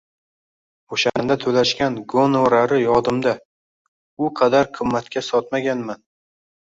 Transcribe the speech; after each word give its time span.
Oʻshanda 0.95 1.35
toʻlashgan 1.43 1.99
gonorari 2.15 2.79
yodimda, 2.85 3.35
u 4.25 4.31
qadar 4.41 4.71
qimmatga 4.79 5.25
sotmaganman. 5.29 6.03